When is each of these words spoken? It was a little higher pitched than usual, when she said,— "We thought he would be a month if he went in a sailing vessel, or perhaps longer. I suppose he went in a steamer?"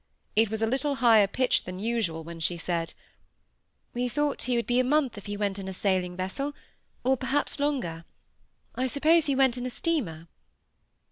It 0.35 0.49
was 0.49 0.63
a 0.63 0.65
little 0.65 0.95
higher 0.95 1.27
pitched 1.27 1.67
than 1.67 1.77
usual, 1.77 2.23
when 2.23 2.39
she 2.39 2.57
said,— 2.57 2.95
"We 3.93 4.09
thought 4.09 4.41
he 4.41 4.55
would 4.55 4.65
be 4.65 4.79
a 4.79 4.83
month 4.83 5.15
if 5.15 5.27
he 5.27 5.37
went 5.37 5.59
in 5.59 5.67
a 5.67 5.73
sailing 5.73 6.15
vessel, 6.15 6.55
or 7.03 7.15
perhaps 7.17 7.59
longer. 7.59 8.03
I 8.73 8.87
suppose 8.87 9.27
he 9.27 9.35
went 9.35 9.59
in 9.59 9.65
a 9.67 9.69
steamer?" 9.69 10.27